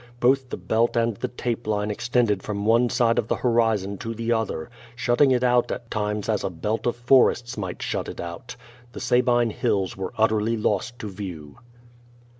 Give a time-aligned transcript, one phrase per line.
[0.19, 4.15] Both the belt and the tape line extended from one side of the horizon to
[4.15, 8.19] the other, shutting it out at times as a belt of forests might shut it
[8.19, 8.55] out.
[8.93, 11.59] The Sabine Hills were utterly lost to view.